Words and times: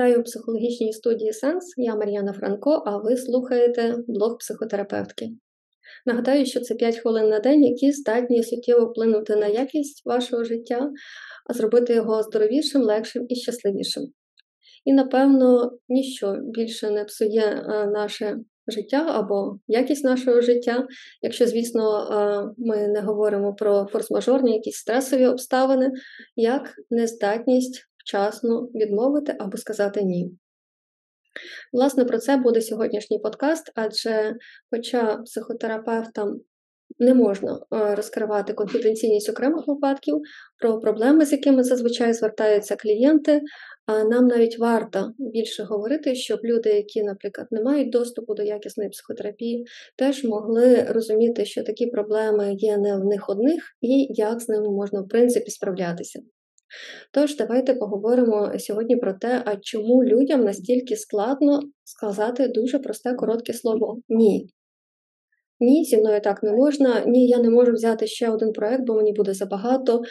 Вітаю 0.00 0.22
психологічній 0.22 0.92
студії 0.92 1.32
Сенс. 1.32 1.74
Я 1.76 1.96
Мар'яна 1.96 2.32
Франко, 2.32 2.82
а 2.86 2.96
ви 2.96 3.16
слухаєте 3.16 3.96
блог 4.08 4.38
психотерапевтки. 4.38 5.30
Нагадаю, 6.06 6.46
що 6.46 6.60
це 6.60 6.74
5 6.74 6.96
хвилин 6.96 7.28
на 7.28 7.40
день, 7.40 7.64
які 7.64 7.92
здатні 7.92 8.42
суттєво 8.42 8.86
вплинути 8.86 9.36
на 9.36 9.46
якість 9.46 10.06
вашого 10.06 10.44
життя, 10.44 10.90
а 11.50 11.52
зробити 11.52 11.94
його 11.94 12.22
здоровішим, 12.22 12.82
легшим 12.82 13.26
і 13.28 13.36
щасливішим. 13.36 14.02
І, 14.84 14.92
напевно, 14.92 15.72
ніщо 15.88 16.36
більше 16.42 16.90
не 16.90 17.04
псує 17.04 17.42
е, 17.42 17.86
наше 17.86 18.36
життя 18.68 19.06
або 19.08 19.58
якість 19.68 20.04
нашого 20.04 20.40
життя, 20.40 20.86
якщо, 21.22 21.46
звісно, 21.46 22.00
е, 22.00 22.54
ми 22.58 22.88
не 22.88 23.00
говоримо 23.00 23.54
про 23.54 23.86
форс-мажорні, 23.92 24.52
якісь 24.52 24.76
стресові 24.76 25.26
обставини, 25.26 25.90
як 26.36 26.74
нездатність 26.90 27.88
вчасно 28.08 28.60
відмовити 28.74 29.36
або 29.38 29.56
сказати 29.56 30.02
ні. 30.02 30.30
Власне, 31.72 32.04
про 32.04 32.18
це 32.18 32.36
буде 32.36 32.60
сьогоднішній 32.60 33.18
подкаст, 33.18 33.72
адже, 33.74 34.36
хоча 34.70 35.16
психотерапевтам 35.16 36.40
не 36.98 37.14
можна 37.14 37.60
е, 37.74 37.94
розкривати 37.94 38.52
конфіденційність 38.52 39.30
окремих 39.30 39.66
випадків 39.66 40.20
про 40.60 40.80
проблеми, 40.80 41.26
з 41.26 41.32
якими 41.32 41.64
зазвичай 41.64 42.12
звертаються 42.12 42.76
клієнти, 42.76 43.40
нам 44.10 44.26
навіть 44.26 44.58
варто 44.58 45.12
більше 45.18 45.62
говорити, 45.62 46.14
щоб 46.14 46.40
люди, 46.44 46.70
які, 46.70 47.02
наприклад, 47.02 47.46
не 47.50 47.62
мають 47.62 47.90
доступу 47.90 48.34
до 48.34 48.42
якісної 48.42 48.90
психотерапії, 48.90 49.66
теж 49.96 50.24
могли 50.24 50.82
розуміти, 50.82 51.44
що 51.44 51.62
такі 51.62 51.86
проблеми 51.86 52.54
є 52.54 52.78
не 52.78 52.96
в 52.96 53.04
них 53.04 53.28
одних, 53.28 53.62
і 53.80 54.06
як 54.10 54.40
з 54.40 54.48
ними 54.48 54.68
можна 54.68 55.00
в 55.00 55.08
принципі 55.08 55.50
справлятися. 55.50 56.20
Тож, 57.12 57.36
давайте 57.36 57.74
поговоримо 57.74 58.52
сьогодні 58.58 58.96
про 58.96 59.14
те, 59.14 59.42
а 59.46 59.56
чому 59.56 60.04
людям 60.04 60.44
настільки 60.44 60.96
складно 60.96 61.60
сказати 61.84 62.48
дуже 62.48 62.78
просте 62.78 63.14
коротке 63.14 63.52
слово 63.52 64.00
ні. 64.08 64.48
Ні, 65.60 65.84
зі 65.84 65.96
мною 65.96 66.20
так 66.20 66.42
не 66.42 66.52
можна. 66.52 67.04
Ні, 67.06 67.28
я 67.28 67.38
не 67.38 67.50
можу 67.50 67.72
взяти 67.72 68.06
ще 68.06 68.30
один 68.30 68.52
проект, 68.52 68.82
бо 68.86 68.94
мені 68.94 69.12
буде 69.12 69.34
забагато. 69.34 70.02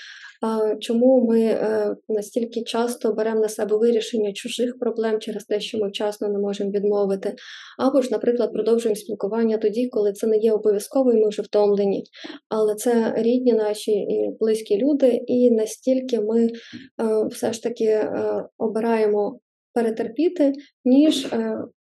Чому 0.80 1.26
ми 1.28 1.42
е, 1.42 1.96
настільки 2.10 2.64
часто 2.64 3.14
беремо 3.14 3.42
на 3.42 3.50
себе 3.50 3.78
вирішення 3.78 4.34
чужих 4.34 4.80
проблем 4.80 5.20
через 5.20 5.46
те, 5.46 5.60
що 5.60 5.78
ми 5.78 5.88
вчасно 5.88 6.30
не 6.30 6.40
можемо 6.40 6.72
відмовити, 6.72 7.36
або 7.80 8.02
ж, 8.02 8.10
наприклад, 8.12 8.54
продовжуємо 8.54 8.96
спілкування 8.96 9.58
тоді, 9.58 9.88
коли 9.88 10.14
це 10.14 10.28
не 10.28 10.38
є 10.38 10.52
обов'язково, 10.52 11.14
і 11.14 11.18
ми 11.18 11.30
вже 11.30 11.42
втомлені. 11.42 12.04
Але 12.50 12.76
це 12.76 13.14
рідні 13.18 13.54
наші 13.54 13.92
і 13.92 14.30
близькі 14.40 14.78
люди, 14.78 15.22
і 15.28 15.52
настільки 15.52 16.22
ми 16.22 16.46
е, 16.46 16.50
все 17.32 17.54
ж 17.54 17.64
таки 17.64 17.86
е, 17.86 18.44
обираємо 18.58 19.40
перетерпіти, 19.74 20.54
ніж 20.86 21.28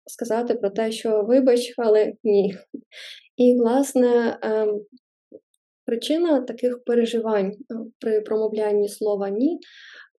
сказати 0.06 0.54
про 0.54 0.70
те, 0.70 0.92
що 0.92 1.22
вибач, 1.22 1.74
але 1.78 2.12
ні. 2.24 2.54
І, 3.36 3.56
власне, 3.58 4.38
ем, 4.42 4.80
причина 5.84 6.40
таких 6.40 6.84
переживань 6.84 7.52
е, 7.52 7.74
при 7.98 8.20
промовлянні 8.20 8.88
слова 8.88 9.28
ні 9.28 9.58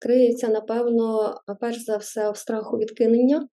криється, 0.01 0.49
напевно, 0.49 1.35
перш 1.61 1.85
за 1.85 1.97
все, 1.97 2.31
в 2.31 2.37
страху 2.37 2.77
відкинення. 2.77 3.49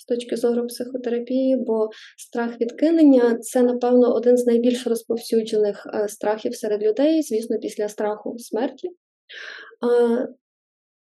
З 0.00 0.04
точки 0.04 0.36
зору 0.36 0.66
психотерапії, 0.66 1.56
бо 1.56 1.88
страх 2.16 2.60
відкинення 2.60 3.38
це, 3.38 3.62
напевно, 3.62 4.14
один 4.14 4.36
з 4.36 4.46
найбільш 4.46 4.86
розповсюджених 4.86 5.86
е, 5.94 6.08
страхів 6.08 6.54
серед 6.54 6.82
людей, 6.82 7.22
звісно, 7.22 7.58
після 7.58 7.88
страху 7.88 8.38
смерті, 8.38 8.90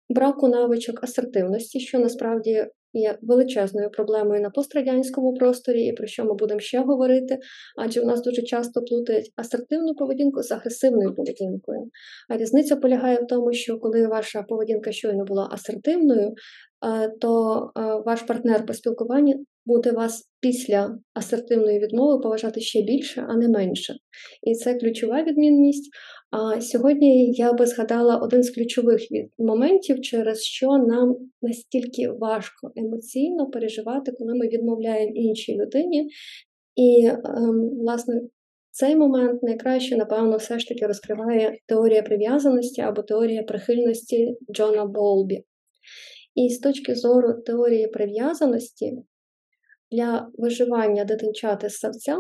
браку 0.08 0.48
навичок 0.48 1.05
асертивності, 1.05 1.80
що 1.80 1.98
насправді 1.98 2.67
є 2.92 3.19
величезною 3.22 3.91
проблемою 3.91 4.41
на 4.41 4.50
пострадянському 4.50 5.34
просторі, 5.34 5.83
і 5.83 5.92
про 5.92 6.06
що 6.06 6.24
ми 6.24 6.34
будемо 6.34 6.60
ще 6.60 6.80
говорити, 6.80 7.38
адже 7.77 8.00
у 8.00 8.06
нас 8.06 8.22
дуже 8.22 8.42
часто 8.42 8.83
плутають 8.83 9.33
асертивну 9.36 9.95
поведінку 9.95 10.42
з 10.42 10.52
агресивною 10.52 11.14
поведінкою. 11.14 11.90
А 12.29 12.36
різниця 12.36 12.77
полягає 12.77 13.17
в 13.17 13.27
тому, 13.27 13.52
що 13.52 13.79
коли 13.79 14.06
ваша 14.06 14.42
поведінка 14.42 14.92
щойно 14.92 15.24
була 15.24 15.48
асертивною, 15.52 16.29
е, 16.29 17.08
то 17.20 17.56
е, 17.77 17.80
ваш 18.06 18.23
партнер 18.23 18.67
по 18.67 18.74
спілкуванню 18.74 19.34
буде 19.70 19.92
вас 19.92 20.31
після 20.41 20.98
асертивної 21.14 21.79
відмови 21.79 22.23
поважати 22.23 22.61
ще 22.61 22.83
більше, 22.83 23.27
а 23.29 23.36
не 23.36 23.48
менше. 23.48 23.95
І 24.42 24.55
це 24.55 24.75
ключова 24.75 25.23
відмінність. 25.23 25.91
А 26.31 26.61
сьогодні 26.61 27.33
я 27.33 27.53
би 27.53 27.67
згадала 27.67 28.17
один 28.17 28.42
з 28.42 28.51
ключових 28.51 29.01
моментів, 29.39 30.01
через 30.01 30.42
що 30.42 30.67
нам 30.67 31.17
настільки 31.42 32.09
важко 32.09 32.73
емоційно 32.77 33.51
переживати, 33.51 34.13
коли 34.13 34.35
ми 34.35 34.48
відмовляємо 34.48 35.13
іншій 35.14 35.57
людині. 35.57 36.09
І, 36.77 37.07
ем, 37.07 37.70
власне, 37.80 38.20
цей 38.70 38.97
момент 38.97 39.42
найкраще, 39.42 39.97
напевно, 39.97 40.36
все 40.36 40.59
ж 40.59 40.69
таки 40.69 40.86
розкриває 40.86 41.59
теорія 41.67 42.03
прив'язаності 42.03 42.80
або 42.80 43.03
теорія 43.03 43.42
прихильності 43.42 44.36
Джона 44.53 44.86
Болбі. 44.86 45.45
І 46.35 46.48
з 46.48 46.59
точки 46.59 46.95
зору 46.95 47.33
теорії 47.47 47.86
прив'язаності 47.86 48.92
для 49.90 50.30
виживання 50.39 51.05
дитинчати 51.05 51.68
з 51.68 51.78
савця 51.78 52.17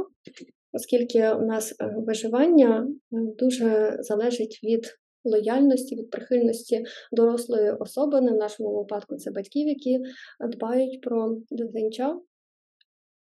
оскільки 0.72 1.32
у 1.32 1.46
нас 1.46 1.74
е, 1.80 1.94
виживання 1.96 2.86
е, 2.86 3.16
дуже 3.38 3.96
залежить 4.00 4.60
від 4.64 4.86
лояльності, 5.24 5.96
від 5.96 6.10
прихильності 6.10 6.84
дорослої 7.12 7.70
особи, 7.70 8.20
в 8.20 8.22
нашому 8.22 8.78
випадку 8.78 9.16
це 9.16 9.30
батьків, 9.30 9.68
які 9.68 9.98
дбають 10.40 11.00
про 11.00 11.36
дитинча. 11.50 12.16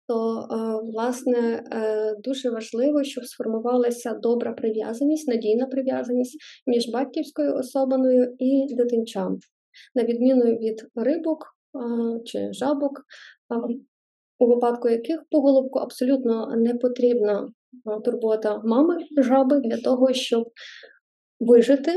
То, 0.09 0.49
е, 0.51 0.91
власне, 0.93 1.63
дуже 2.25 2.51
важливо, 2.51 3.05
щоб 3.05 3.25
сформувалася 3.25 4.15
добра 4.15 4.53
прив'язаність, 4.53 5.29
надійна 5.29 5.67
прив'язаність 5.67 6.37
між 6.67 6.89
батьківською 6.89 7.55
особиною 7.55 8.35
і 8.39 8.75
дитинчам. 8.75 9.39
На 9.95 10.05
відміну 10.05 10.45
від 10.45 10.87
рибок 10.95 11.47
чи 12.25 12.53
жабок, 12.53 13.03
у 14.39 14.47
випадку 14.47 14.89
яких 14.89 15.25
поголовку 15.31 15.79
абсолютно 15.79 16.57
не 16.57 16.75
потрібна 16.75 17.49
турбота 18.05 18.61
мами 18.65 18.97
жаби 19.19 19.61
для 19.61 19.77
того, 19.77 20.13
щоб 20.13 20.45
вижити, 21.41 21.97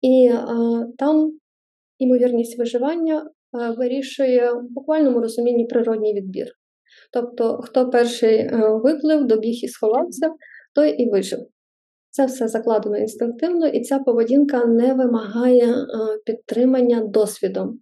і 0.00 0.28
а, 0.28 0.46
там 0.98 1.32
імовірність 1.98 2.58
виживання 2.58 3.30
а, 3.52 3.70
вирішує 3.70 4.52
в 4.52 4.62
буквальному 4.70 5.20
розумінні 5.20 5.66
природній 5.66 6.14
відбір. 6.14 6.46
Тобто, 7.12 7.58
хто 7.58 7.90
перший 7.90 8.36
е, 8.36 8.50
виплив, 8.84 9.26
добіг 9.26 9.54
і 9.62 9.68
сховався, 9.68 10.30
той 10.74 11.02
і 11.02 11.10
вижив. 11.10 11.38
Це 12.16 12.26
все 12.26 12.48
закладено 12.48 12.98
інстинктивно, 12.98 13.66
і 13.66 13.80
ця 13.80 13.98
поведінка 13.98 14.64
не 14.64 14.94
вимагає 14.94 15.72
е, 15.72 15.84
підтримання 16.24 17.00
досвідом. 17.00 17.78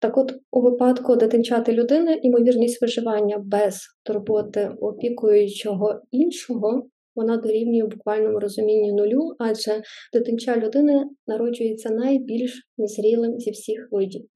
Так 0.00 0.18
от, 0.18 0.32
у 0.50 0.60
випадку 0.60 1.16
дитинчати 1.16 1.72
людини, 1.72 2.20
ймовірність 2.22 2.82
виживання 2.82 3.38
без 3.38 3.80
турботи 4.04 4.70
опікуючого 4.80 6.00
іншого, 6.10 6.86
вона 7.14 7.36
дорівнює 7.36 7.84
в 7.84 7.88
буквальному 7.88 8.38
розумінні 8.40 8.92
нулю, 8.92 9.36
адже 9.38 9.82
дитинча 10.12 10.56
людини 10.56 11.04
народжується 11.26 11.90
найбільш 11.90 12.68
незрілим 12.78 13.38
зі 13.38 13.50
всіх 13.50 13.88
видів. 13.90 14.26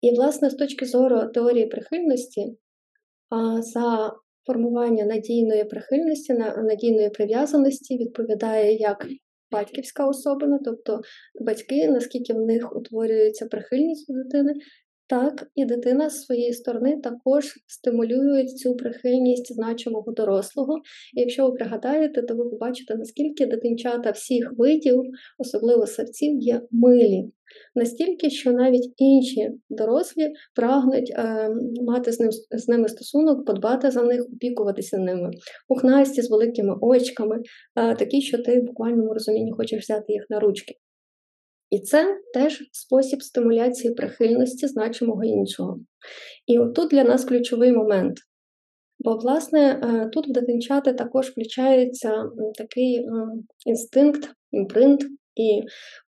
І, 0.00 0.14
власне, 0.14 0.50
з 0.50 0.54
точки 0.54 0.86
зору 0.86 1.20
теорії 1.34 1.66
прихильності, 1.66 2.56
за 3.60 4.12
формування 4.48 5.04
надійної 5.04 5.64
прихильності, 5.64 6.34
надійної 6.56 7.10
прив'язаності 7.10 7.98
відповідає 7.98 8.76
як 8.76 9.06
батьківська 9.52 10.08
особина, 10.08 10.58
тобто 10.64 11.00
батьки, 11.40 11.88
наскільки 11.88 12.32
в 12.32 12.40
них 12.40 12.76
утворюється 12.76 13.46
прихильність 13.46 14.12
до 14.12 14.22
дитини, 14.22 14.54
так 15.08 15.50
і 15.54 15.64
дитина 15.64 16.10
з 16.10 16.22
своєї 16.22 16.52
сторони 16.52 17.00
також 17.02 17.44
стимулює 17.66 18.44
цю 18.44 18.76
прихильність 18.76 19.54
значимого 19.54 20.12
дорослого. 20.12 20.76
І 21.16 21.20
якщо 21.20 21.46
ви 21.46 21.52
пригадаєте, 21.52 22.22
то 22.22 22.34
ви 22.34 22.44
побачите, 22.44 22.96
наскільки 22.96 23.46
дитинчата 23.46 24.10
всіх 24.10 24.52
видів, 24.56 25.02
особливо 25.38 25.86
серців, 25.86 26.40
є 26.40 26.60
милі. 26.70 27.24
Настільки, 27.74 28.30
що 28.30 28.52
навіть 28.52 28.92
інші 28.96 29.50
дорослі 29.70 30.32
прагнуть 30.54 31.10
е, 31.10 31.50
мати 31.82 32.12
з 32.12 32.20
ним 32.20 32.30
з 32.50 32.68
ними 32.68 32.88
стосунок, 32.88 33.46
подбати 33.46 33.90
за 33.90 34.02
них, 34.02 34.26
опікуватися 34.34 34.98
ними, 34.98 35.30
пухнасті 35.68 36.22
з 36.22 36.30
великими 36.30 36.76
очками, 36.80 37.42
е, 37.76 37.94
такі, 37.94 38.22
що 38.22 38.38
ти 38.42 38.60
в 38.60 38.64
буквальному 38.64 39.14
розумінні 39.14 39.52
хочеш 39.52 39.82
взяти 39.82 40.12
їх 40.12 40.26
на 40.30 40.40
ручки. 40.40 40.74
І 41.70 41.80
це 41.80 42.20
теж 42.34 42.68
спосіб 42.72 43.22
стимуляції 43.22 43.94
прихильності 43.94 44.66
значимого 44.66 45.24
іншого. 45.24 45.80
І 46.46 46.58
отут 46.58 46.90
для 46.90 47.04
нас 47.04 47.24
ключовий 47.24 47.72
момент. 47.72 48.16
Бо, 48.98 49.16
власне, 49.16 49.80
е, 49.84 50.08
тут 50.12 50.28
в 50.28 50.32
дитинчати 50.32 50.92
також 50.92 51.28
включається 51.28 52.24
такий 52.58 52.96
е, 52.96 53.04
інстинкт, 53.66 54.30
імпринт 54.52 55.02
і 55.36 55.62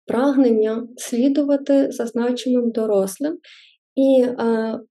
прагнення 0.06 0.88
слідувати 0.97 1.91
за 1.91 2.05
значимим 2.05 2.71
дорослим. 2.71 3.38
і 3.95 4.21
е, 4.21 4.33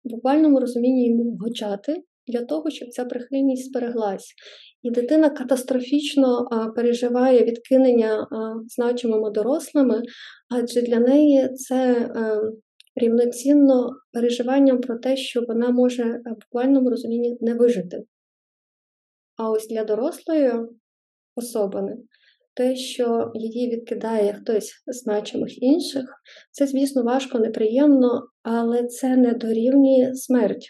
в 0.04 0.08
буквальному 0.08 0.60
розумінні 0.60 1.08
йому 1.08 1.30
вгочати 1.30 2.02
для 2.28 2.44
того, 2.44 2.70
щоб 2.70 2.88
ця 2.88 3.04
прихильність 3.04 3.70
збереглась. 3.70 4.34
І 4.82 4.90
дитина 4.90 5.30
катастрофічно 5.30 6.48
переживає 6.76 7.44
відкинення 7.44 8.22
а, 8.22 8.54
значимими 8.66 9.30
дорослими, 9.30 10.02
адже 10.50 10.82
для 10.82 10.98
неї 10.98 11.48
це 11.54 11.92
е, 11.92 12.40
рівноцінно 12.96 13.90
переживанням 14.12 14.80
про 14.80 14.98
те, 14.98 15.16
що 15.16 15.42
вона 15.48 15.70
може 15.70 16.04
в 16.04 16.30
буквальному 16.30 16.90
розумінні 16.90 17.38
не 17.40 17.54
вижити. 17.54 18.02
А 19.36 19.50
ось 19.50 19.68
для 19.68 19.84
дорослої 19.84 20.52
особини 21.36 21.96
те, 22.58 22.76
що 22.76 23.32
її 23.34 23.70
відкидає 23.70 24.32
хтось 24.32 24.72
з 24.86 25.02
значимих 25.02 25.62
інших, 25.62 26.04
це, 26.50 26.66
звісно, 26.66 27.02
важко, 27.02 27.38
неприємно, 27.38 28.22
але 28.42 28.86
це 28.86 29.16
не 29.16 29.32
дорівнює 29.32 30.14
смерть. 30.14 30.66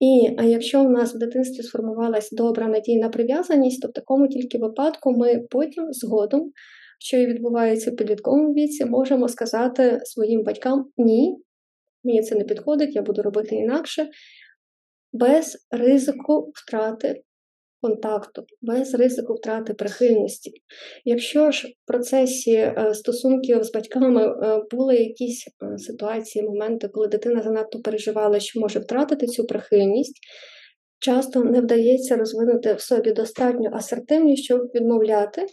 І 0.00 0.36
якщо 0.42 0.84
в 0.84 0.90
нас 0.90 1.14
в 1.14 1.18
дитинстві 1.18 1.62
сформувалась 1.62 2.30
добра 2.32 2.68
надійна 2.68 3.08
прив'язаність, 3.08 3.82
то 3.82 3.88
в 3.88 3.92
такому 3.92 4.28
тільки 4.28 4.58
випадку 4.58 5.12
ми 5.12 5.40
потім 5.50 5.92
згодом, 5.92 6.52
що 6.98 7.16
і 7.16 7.26
відбувається 7.26 7.90
в 7.90 7.96
підлітковому 7.96 8.52
віці, 8.52 8.84
можемо 8.84 9.28
сказати 9.28 10.00
своїм 10.04 10.42
батькам 10.42 10.90
ні, 10.96 11.36
мені 12.04 12.22
це 12.22 12.34
не 12.34 12.44
підходить, 12.44 12.94
я 12.94 13.02
буду 13.02 13.22
робити 13.22 13.54
інакше, 13.54 14.08
без 15.12 15.66
ризику 15.70 16.52
втрати 16.54 17.22
контакту, 17.84 18.44
без 18.62 18.94
ризику 18.94 19.34
втрати 19.34 19.74
прихильності. 19.74 20.52
Якщо 21.04 21.50
ж 21.50 21.68
в 21.68 21.86
процесі 21.86 22.52
е, 22.52 22.94
стосунків 22.94 23.64
з 23.64 23.72
батьками 23.72 24.26
е, 24.26 24.62
були 24.70 24.96
якісь 24.96 25.46
е, 25.46 25.78
ситуації, 25.78 26.44
моменти, 26.44 26.88
коли 26.88 27.08
дитина 27.08 27.42
занадто 27.42 27.80
переживала, 27.80 28.40
що 28.40 28.60
може 28.60 28.78
втратити 28.78 29.26
цю 29.26 29.44
прихильність, 29.44 30.18
часто 30.98 31.44
не 31.44 31.60
вдається 31.60 32.16
розвинути 32.16 32.74
в 32.74 32.80
собі 32.80 33.12
достатньо 33.12 33.70
асертивність, 33.72 34.44
щоб 34.44 34.60
відмовляти. 34.74 35.46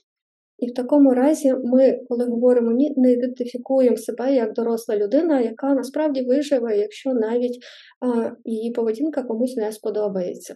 І 0.59 0.71
в 0.71 0.73
такому 0.73 1.13
разі 1.13 1.53
ми, 1.63 1.99
коли 2.09 2.25
говоримо 2.25 2.71
ні, 2.71 2.93
не 2.97 3.11
ідентифікуємо 3.11 3.97
себе 3.97 4.35
як 4.35 4.53
доросла 4.53 4.97
людина, 4.97 5.41
яка 5.41 5.73
насправді 5.73 6.21
виживе, 6.21 6.77
якщо 6.77 7.13
навіть 7.13 7.57
а, 7.99 8.31
її 8.45 8.71
поведінка 8.71 9.23
комусь 9.23 9.55
не 9.55 9.71
сподобається. 9.71 10.55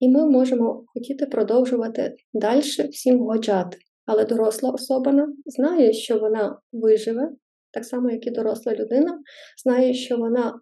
І 0.00 0.08
ми 0.08 0.30
можемо 0.30 0.84
хотіти 0.86 1.26
продовжувати 1.26 2.16
далі 2.34 2.60
всім 2.90 3.18
вгоджати. 3.18 3.78
Але 4.06 4.24
доросла 4.24 4.70
особина 4.70 5.28
знає, 5.46 5.92
що 5.92 6.18
вона 6.18 6.58
виживе, 6.72 7.30
так 7.72 7.84
само, 7.84 8.10
як 8.10 8.26
і 8.26 8.30
доросла 8.30 8.74
людина, 8.74 9.18
знає, 9.64 9.94
що 9.94 10.16
вона 10.16 10.60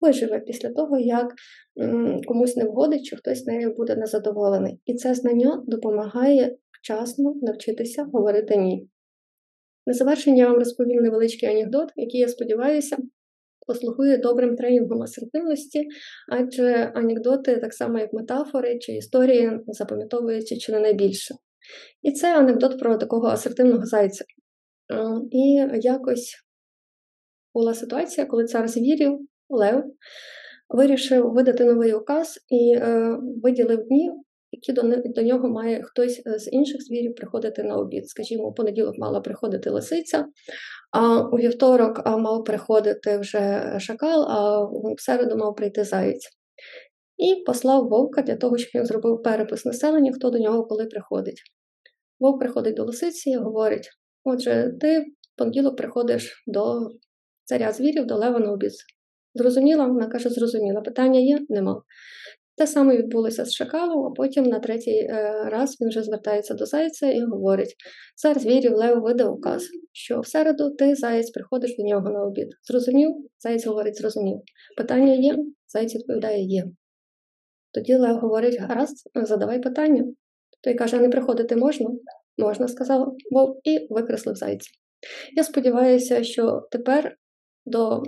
виживе 0.00 0.40
після 0.40 0.72
того, 0.72 0.98
як 0.98 1.34
комусь 2.26 2.56
не 2.56 2.64
вгодить, 2.64 3.02
чи 3.02 3.16
хтось 3.16 3.46
нею 3.46 3.74
буде 3.74 3.96
незадоволений. 3.96 4.80
І 4.84 4.94
це 4.94 5.14
знання 5.14 5.62
допомагає 5.66 6.56
вчасно 6.70 7.34
навчитися 7.42 8.04
говорити 8.12 8.56
ні. 8.56 8.88
На 9.86 9.92
завершення 9.92 10.36
я 10.36 10.48
вам 10.48 10.58
розповім 10.58 11.02
невеличкий 11.02 11.48
анекдот, 11.48 11.92
який, 11.96 12.20
я 12.20 12.28
сподіваюся, 12.28 12.96
послугує 13.66 14.18
добрим 14.18 14.56
тренінгом 14.56 15.02
асертивності, 15.02 15.88
адже 16.32 16.92
анекдоти, 16.94 17.56
так 17.56 17.74
само 17.74 17.98
як 17.98 18.12
метафори 18.12 18.78
чи 18.78 18.92
історії, 18.92 19.60
запам'ятовуються 19.66 20.56
чи 20.56 20.72
не 20.72 20.80
найбільше. 20.80 21.34
І 22.02 22.12
це 22.12 22.38
анекдот 22.38 22.78
про 22.78 22.96
такого 22.96 23.26
асертивного 23.26 23.86
зайця. 23.86 24.24
І 25.30 25.64
якось 25.80 26.34
була 27.54 27.74
ситуація, 27.74 28.26
коли 28.26 28.44
цар 28.44 28.68
звірів, 28.68 29.18
Лев, 29.48 29.84
вирішив 30.68 31.32
видати 31.32 31.64
новий 31.64 31.94
указ 31.94 32.38
і 32.48 32.74
е, 32.76 33.16
виділив 33.42 33.84
дні, 33.84 34.10
які 34.50 34.72
до, 34.72 34.82
до 35.04 35.22
нього 35.22 35.48
має 35.48 35.82
хтось 35.82 36.22
з 36.24 36.50
інших 36.52 36.82
звірів 36.82 37.14
приходити 37.14 37.62
на 37.62 37.76
обід. 37.76 38.08
Скажімо, 38.08 38.48
у 38.48 38.54
понеділок 38.54 38.98
мала 38.98 39.20
приходити 39.20 39.70
лисиця, 39.70 40.26
а 40.92 41.20
у 41.20 41.36
вівторок 41.36 42.06
мав 42.06 42.44
приходити 42.44 43.18
вже 43.18 43.76
шакал, 43.80 44.22
а 44.28 44.64
в 44.64 45.00
середу 45.00 45.36
мав 45.36 45.56
прийти 45.56 45.84
заєць. 45.84 46.28
І 47.16 47.44
послав 47.46 47.88
вовка 47.88 48.22
для 48.22 48.36
того, 48.36 48.58
щоб 48.58 48.70
він 48.74 48.86
зробив 48.86 49.22
перепис 49.22 49.64
населення, 49.64 50.12
хто 50.12 50.30
до 50.30 50.38
нього 50.38 50.64
коли 50.64 50.84
приходить. 50.84 51.42
Вовк 52.20 52.40
приходить 52.40 52.76
до 52.76 52.84
лисиці 52.84 53.30
і 53.30 53.36
говорить: 53.36 53.88
Отже, 54.24 54.72
ти 54.80 55.00
в 55.00 55.04
понеділок 55.36 55.76
приходиш 55.76 56.44
до 56.46 56.90
царя 57.44 57.72
звірів, 57.72 58.06
до 58.06 58.16
Лева 58.16 58.38
на 58.38 58.52
обід. 58.52 58.72
Зрозуміла? 59.34 59.86
Вона 59.86 60.06
каже, 60.06 60.28
зрозуміла. 60.28 60.80
Питання 60.80 61.20
є? 61.20 61.38
Нема. 61.48 61.82
Те 62.56 62.66
саме 62.66 62.96
відбулося 62.96 63.44
з 63.44 63.52
шакалом, 63.52 64.06
а 64.06 64.10
потім 64.10 64.44
на 64.44 64.58
третій 64.58 64.98
е, 64.98 65.44
раз 65.44 65.76
він 65.80 65.88
вже 65.88 66.02
звертається 66.02 66.54
до 66.54 66.66
зайця 66.66 67.10
і 67.10 67.20
говорить: 67.20 67.74
цар 68.16 68.38
звірів 68.38 68.72
Лев 68.72 69.02
видав 69.02 69.34
указ, 69.34 69.68
що 69.92 70.20
в 70.20 70.26
середу 70.26 70.70
ти 70.70 70.94
заєць 70.94 71.30
приходиш 71.30 71.76
до 71.76 71.82
нього 71.82 72.10
на 72.10 72.22
обід. 72.22 72.48
Зрозумів? 72.62 73.10
Заєць 73.38 73.66
говорить, 73.66 73.96
зрозумів. 73.96 74.40
Питання 74.76 75.14
є, 75.14 75.36
заєць 75.66 75.94
відповідає 75.94 76.42
є. 76.42 76.64
Тоді 77.72 77.96
Лев 77.96 78.16
говорить: 78.16 78.60
гаразд, 78.60 79.10
задавай 79.14 79.62
питання. 79.62 80.04
Той 80.62 80.74
каже: 80.74 80.96
а 80.96 81.00
не 81.00 81.08
приходити 81.08 81.56
можна? 81.56 81.90
Можна, 82.38 82.68
сказав 82.68 83.16
Вовк, 83.30 83.58
і 83.64 83.86
викреслив 83.90 84.36
зайця. 84.36 84.70
Я 85.36 85.44
сподіваюся, 85.44 86.24
що 86.24 86.68
тепер 86.70 87.16
до 87.66 88.02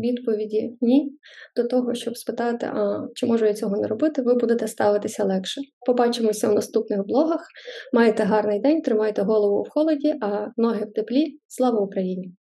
відповіді 0.00 0.76
ні, 0.80 1.12
до 1.56 1.64
того, 1.64 1.94
щоб 1.94 2.16
спитати, 2.16 2.66
а 2.66 3.06
чи 3.14 3.26
можу 3.26 3.46
я 3.46 3.54
цього 3.54 3.76
не 3.76 3.88
робити, 3.88 4.22
ви 4.22 4.34
будете 4.34 4.68
ставитися 4.68 5.24
легше. 5.24 5.60
Побачимося 5.86 6.48
в 6.48 6.54
наступних 6.54 7.06
блогах. 7.06 7.46
Майте 7.92 8.22
гарний 8.22 8.60
день, 8.60 8.82
тримайте 8.82 9.22
голову 9.22 9.62
в 9.62 9.68
холоді, 9.68 10.14
а 10.20 10.46
ноги 10.56 10.84
в 10.84 10.92
теплі. 10.92 11.38
Слава 11.48 11.80
Україні! 11.80 12.39